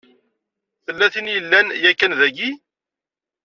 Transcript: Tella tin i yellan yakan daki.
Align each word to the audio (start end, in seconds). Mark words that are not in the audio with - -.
Tella 0.85 1.07
tin 1.13 1.27
i 1.31 1.33
yellan 1.35 1.67
yakan 1.83 2.13
daki. 2.19 2.49